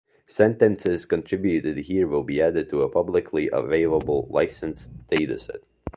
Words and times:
Sentences 0.25 1.05
contributed 1.05 1.77
here 1.77 2.07
will 2.07 2.23
be 2.23 2.41
added 2.41 2.67
to 2.67 2.81
a 2.81 2.89
publicly 2.89 3.51
available 3.53 4.27
licensed 4.31 4.89
dataset. 5.11 5.59